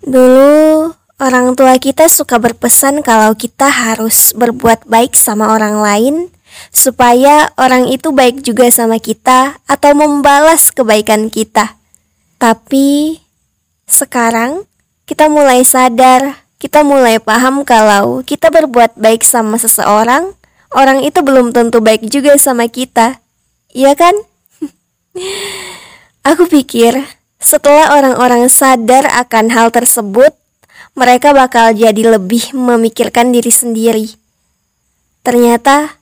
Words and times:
Dulu, 0.00 0.88
orang 1.20 1.52
tua 1.52 1.76
kita 1.76 2.08
suka 2.08 2.40
berpesan 2.40 3.04
kalau 3.04 3.36
kita 3.36 3.68
harus 3.68 4.32
berbuat 4.32 4.88
baik 4.88 5.12
sama 5.12 5.52
orang 5.52 5.84
lain, 5.84 6.16
supaya 6.72 7.52
orang 7.60 7.88
itu 7.88 8.08
baik 8.10 8.40
juga 8.40 8.68
sama 8.72 8.96
kita 8.96 9.60
atau 9.68 9.92
membalas 9.92 10.72
kebaikan 10.72 11.28
kita. 11.28 11.76
Tapi 12.40 13.20
sekarang 13.84 14.64
kita 15.04 15.28
mulai 15.28 15.66
sadar, 15.68 16.40
kita 16.56 16.80
mulai 16.80 17.20
paham 17.20 17.66
kalau 17.68 18.24
kita 18.24 18.48
berbuat 18.48 18.96
baik 18.96 19.20
sama 19.20 19.60
seseorang, 19.60 20.32
orang 20.72 21.04
itu 21.04 21.20
belum 21.20 21.52
tentu 21.52 21.84
baik 21.84 22.08
juga 22.08 22.36
sama 22.40 22.72
kita. 22.72 23.20
Iya 23.76 23.92
kan? 23.92 24.16
Aku 26.30 26.48
pikir 26.48 27.19
setelah 27.40 27.96
orang-orang 27.96 28.52
sadar 28.52 29.08
akan 29.08 29.48
hal 29.48 29.72
tersebut, 29.72 30.36
mereka 30.92 31.32
bakal 31.32 31.72
jadi 31.72 32.20
lebih 32.20 32.52
memikirkan 32.52 33.32
diri 33.32 33.48
sendiri. 33.48 34.06
Ternyata 35.24 35.96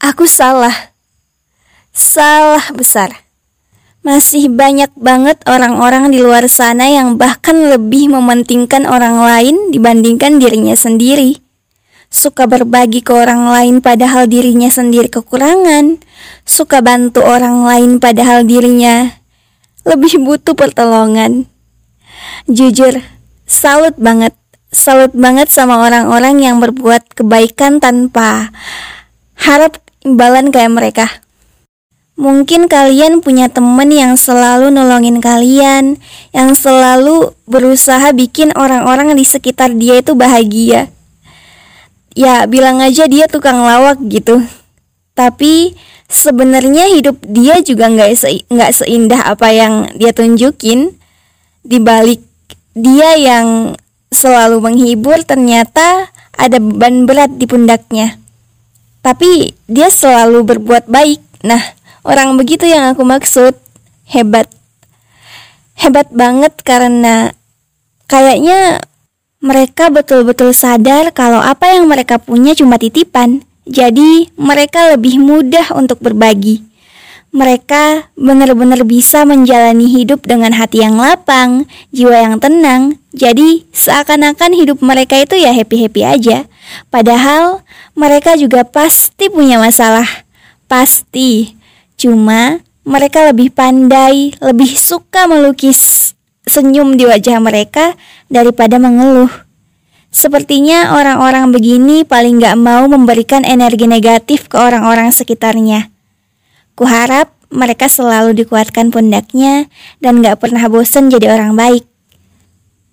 aku 0.00 0.24
salah. 0.24 0.72
Salah 1.92 2.72
besar. 2.72 3.12
Masih 4.00 4.48
banyak 4.48 4.94
banget 4.96 5.42
orang-orang 5.44 6.08
di 6.14 6.22
luar 6.22 6.48
sana 6.48 6.88
yang 6.88 7.20
bahkan 7.20 7.74
lebih 7.74 8.08
mementingkan 8.12 8.86
orang 8.88 9.20
lain 9.20 9.74
dibandingkan 9.74 10.40
dirinya 10.40 10.78
sendiri. 10.78 11.42
Suka 12.06 12.46
berbagi 12.46 13.02
ke 13.02 13.10
orang 13.12 13.50
lain 13.50 13.74
padahal 13.82 14.30
dirinya 14.30 14.70
sendiri 14.70 15.10
kekurangan. 15.10 15.98
Suka 16.46 16.80
bantu 16.80 17.26
orang 17.26 17.66
lain 17.66 17.98
padahal 17.98 18.46
dirinya 18.46 19.10
lebih 19.86 20.18
butuh 20.18 20.58
pertolongan. 20.58 21.46
Jujur, 22.50 22.98
salut 23.46 23.94
banget, 23.94 24.34
salut 24.74 25.14
banget 25.14 25.46
sama 25.54 25.78
orang-orang 25.86 26.42
yang 26.42 26.58
berbuat 26.58 27.14
kebaikan 27.14 27.78
tanpa 27.78 28.50
harap 29.38 29.78
imbalan 30.02 30.50
kayak 30.50 30.74
mereka. 30.74 31.06
Mungkin 32.16 32.66
kalian 32.66 33.20
punya 33.20 33.46
temen 33.52 33.92
yang 33.92 34.16
selalu 34.16 34.72
nolongin 34.72 35.20
kalian, 35.20 36.00
yang 36.32 36.50
selalu 36.56 37.36
berusaha 37.44 38.10
bikin 38.16 38.56
orang-orang 38.56 39.12
di 39.14 39.22
sekitar 39.22 39.76
dia 39.76 40.00
itu 40.00 40.16
bahagia. 40.16 40.88
Ya, 42.16 42.48
bilang 42.48 42.80
aja 42.80 43.04
dia 43.04 43.28
tukang 43.28 43.60
lawak 43.60 44.00
gitu. 44.08 44.40
Tapi 45.16 45.72
sebenarnya 46.12 46.92
hidup 46.92 47.16
dia 47.24 47.64
juga 47.64 47.88
nggak 47.88 48.10
se 48.12 48.44
nggak 48.52 48.84
seindah 48.84 49.32
apa 49.32 49.48
yang 49.48 49.88
dia 49.96 50.12
tunjukin. 50.12 50.92
Di 51.64 51.80
balik 51.80 52.20
dia 52.76 53.16
yang 53.16 53.74
selalu 54.12 54.60
menghibur 54.60 55.18
ternyata 55.24 56.12
ada 56.36 56.60
beban 56.60 57.08
berat 57.08 57.32
di 57.40 57.48
pundaknya. 57.48 58.20
Tapi 59.00 59.56
dia 59.66 59.88
selalu 59.88 60.44
berbuat 60.44 60.84
baik. 60.86 61.24
Nah 61.48 61.64
orang 62.04 62.36
begitu 62.36 62.68
yang 62.68 62.92
aku 62.92 63.00
maksud. 63.02 63.56
Hebat. 64.06 64.46
Hebat 65.80 66.12
banget 66.12 66.54
karena 66.60 67.34
kayaknya 68.06 68.84
mereka 69.42 69.88
betul-betul 69.88 70.52
sadar 70.52 71.10
kalau 71.10 71.40
apa 71.42 71.74
yang 71.74 71.88
mereka 71.88 72.20
punya 72.20 72.54
cuma 72.54 72.78
titipan 72.78 73.42
jadi, 73.66 74.30
mereka 74.38 74.94
lebih 74.94 75.18
mudah 75.18 75.74
untuk 75.74 75.98
berbagi. 75.98 76.62
Mereka 77.34 78.14
benar-benar 78.14 78.86
bisa 78.86 79.26
menjalani 79.26 79.90
hidup 79.90 80.22
dengan 80.22 80.54
hati 80.54 80.86
yang 80.86 80.96
lapang, 80.96 81.66
jiwa 81.90 82.14
yang 82.14 82.38
tenang. 82.38 83.02
Jadi, 83.10 83.66
seakan-akan 83.74 84.54
hidup 84.54 84.78
mereka 84.86 85.18
itu 85.18 85.34
ya 85.34 85.50
happy-happy 85.50 86.06
aja. 86.06 86.46
Padahal, 86.94 87.66
mereka 87.98 88.38
juga 88.38 88.62
pasti 88.62 89.26
punya 89.26 89.58
masalah. 89.58 90.06
Pasti. 90.70 91.58
Cuma, 91.98 92.62
mereka 92.86 93.26
lebih 93.26 93.50
pandai, 93.50 94.30
lebih 94.38 94.78
suka 94.78 95.26
melukis 95.26 96.14
senyum 96.46 96.94
di 96.94 97.02
wajah 97.02 97.42
mereka 97.42 97.98
daripada 98.30 98.78
mengeluh. 98.78 99.45
Sepertinya 100.16 100.96
orang-orang 100.96 101.52
begini 101.52 102.00
paling 102.00 102.40
gak 102.40 102.56
mau 102.56 102.88
memberikan 102.88 103.44
energi 103.44 103.84
negatif 103.84 104.48
ke 104.48 104.56
orang-orang 104.56 105.12
sekitarnya. 105.12 105.92
Kuharap 106.72 107.36
mereka 107.52 107.84
selalu 107.84 108.32
dikuatkan 108.32 108.88
pundaknya 108.88 109.68
dan 110.00 110.24
gak 110.24 110.40
pernah 110.40 110.64
bosan 110.72 111.12
jadi 111.12 111.36
orang 111.36 111.52
baik. 111.52 111.84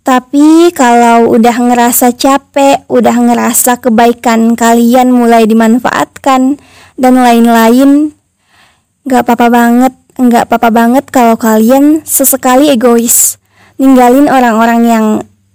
Tapi 0.04 0.76
kalau 0.76 1.32
udah 1.32 1.56
ngerasa 1.64 2.12
capek, 2.12 2.84
udah 2.92 3.16
ngerasa 3.16 3.80
kebaikan 3.80 4.60
kalian 4.60 5.16
mulai 5.16 5.48
dimanfaatkan 5.48 6.60
dan 7.00 7.14
lain-lain, 7.16 8.12
gak 9.08 9.24
apa-apa 9.24 9.48
banget, 9.48 9.94
gak 10.20 10.52
apa-apa 10.52 10.70
banget 10.76 11.08
kalau 11.08 11.40
kalian 11.40 12.04
sesekali 12.04 12.68
egois, 12.68 13.40
ninggalin 13.80 14.28
orang-orang 14.28 14.82
yang 14.84 15.06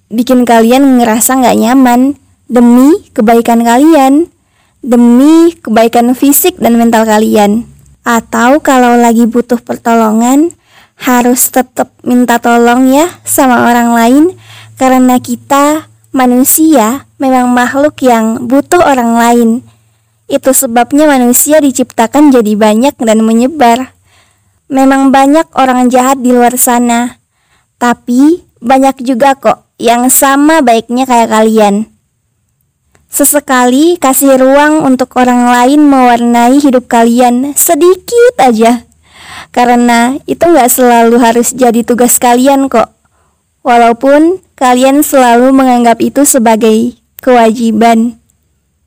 bikin 0.09 0.49
kalian 0.49 1.01
ngerasa 1.01 1.37
nggak 1.41 1.59
nyaman 1.61 2.17
demi 2.49 3.05
kebaikan 3.13 3.61
kalian, 3.61 4.33
demi 4.81 5.53
kebaikan 5.61 6.17
fisik 6.17 6.57
dan 6.57 6.81
mental 6.81 7.05
kalian. 7.05 7.69
Atau 8.05 8.65
kalau 8.65 8.97
lagi 8.97 9.29
butuh 9.29 9.61
pertolongan, 9.61 10.57
harus 10.99 11.53
tetap 11.53 11.95
minta 12.03 12.43
tolong 12.43 12.91
ya 12.91 13.07
sama 13.23 13.71
orang 13.71 13.95
lain 13.95 14.25
karena 14.75 15.23
kita 15.23 15.87
manusia 16.11 17.07
memang 17.23 17.55
makhluk 17.55 18.01
yang 18.03 18.49
butuh 18.51 18.83
orang 18.83 19.15
lain. 19.15 19.51
Itu 20.29 20.53
sebabnya 20.53 21.09
manusia 21.09 21.63
diciptakan 21.63 22.35
jadi 22.35 22.53
banyak 22.59 22.99
dan 23.01 23.23
menyebar. 23.23 23.95
Memang 24.69 25.09
banyak 25.09 25.49
orang 25.57 25.89
jahat 25.89 26.21
di 26.21 26.29
luar 26.29 26.53
sana, 26.61 27.17
tapi 27.81 28.45
banyak 28.61 29.01
juga 29.01 29.33
kok 29.33 29.68
yang 29.79 30.11
sama 30.11 30.59
baiknya 30.61 31.07
kayak 31.07 31.31
kalian. 31.31 31.87
Sesekali 33.09 33.97
kasih 33.97 34.37
ruang 34.37 34.85
untuk 34.85 35.17
orang 35.17 35.49
lain 35.49 35.81
mewarnai 35.87 36.61
hidup 36.61 36.91
kalian 36.91 37.57
sedikit 37.57 38.37
aja. 38.37 38.85
Karena 39.49 40.19
itu 40.29 40.45
nggak 40.45 40.69
selalu 40.69 41.17
harus 41.17 41.57
jadi 41.57 41.81
tugas 41.87 42.21
kalian 42.21 42.69
kok. 42.69 42.93
Walaupun 43.65 44.43
kalian 44.59 45.01
selalu 45.01 45.55
menganggap 45.55 46.03
itu 46.05 46.27
sebagai 46.29 46.99
kewajiban. 47.23 48.18